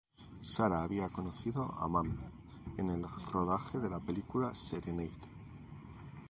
Sara 0.41 0.81
había 0.81 1.09
conocido 1.09 1.71
a 1.77 1.87
Mann 1.87 2.17
en 2.75 2.89
el 2.89 3.05
rodaje 3.31 3.77
de 3.77 3.87
la 3.87 3.99
película 3.99 4.55
"Serenade". 4.55 5.11